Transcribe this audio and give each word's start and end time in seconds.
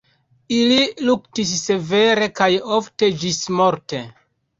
Ili 0.59 0.77
luktis 1.09 1.51
severe 1.65 2.29
kaj 2.39 2.47
ofte 2.79 3.11
ĝismorte. 3.25 4.01